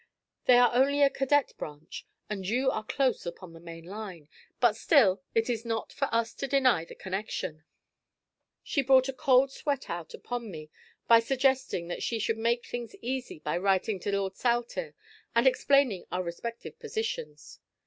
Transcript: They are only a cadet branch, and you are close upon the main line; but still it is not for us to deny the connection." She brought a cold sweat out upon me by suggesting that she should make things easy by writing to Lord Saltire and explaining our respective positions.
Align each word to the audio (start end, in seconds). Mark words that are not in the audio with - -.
They 0.45 0.57
are 0.57 0.73
only 0.73 1.03
a 1.03 1.11
cadet 1.11 1.53
branch, 1.59 2.07
and 2.27 2.47
you 2.47 2.71
are 2.71 2.83
close 2.83 3.27
upon 3.27 3.53
the 3.53 3.59
main 3.59 3.85
line; 3.85 4.29
but 4.59 4.75
still 4.75 5.21
it 5.35 5.47
is 5.47 5.63
not 5.63 5.93
for 5.93 6.09
us 6.11 6.33
to 6.37 6.47
deny 6.47 6.83
the 6.85 6.95
connection." 6.95 7.65
She 8.63 8.81
brought 8.81 9.09
a 9.09 9.13
cold 9.13 9.51
sweat 9.51 9.91
out 9.91 10.15
upon 10.15 10.49
me 10.49 10.71
by 11.07 11.19
suggesting 11.19 11.87
that 11.89 12.01
she 12.01 12.17
should 12.17 12.39
make 12.39 12.65
things 12.65 12.95
easy 13.03 13.37
by 13.37 13.59
writing 13.59 13.99
to 13.99 14.11
Lord 14.11 14.35
Saltire 14.35 14.95
and 15.35 15.45
explaining 15.45 16.05
our 16.11 16.23
respective 16.23 16.79
positions. 16.79 17.59